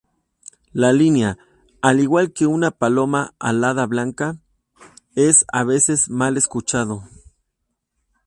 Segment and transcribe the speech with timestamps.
[0.73, 1.37] La línea
[1.83, 4.35] "Al igual que una paloma alada blanca"
[5.13, 7.03] es a veces mal escuchado.